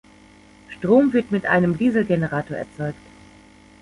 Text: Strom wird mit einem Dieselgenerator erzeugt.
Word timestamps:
Strom 0.75 1.13
wird 1.13 1.29
mit 1.31 1.45
einem 1.45 1.77
Dieselgenerator 1.77 2.57
erzeugt. 2.57 2.97